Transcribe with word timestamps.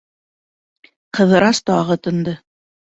Ҡыҙырас 1.19 1.63
тағы 1.71 2.03
тынды. 2.09 2.37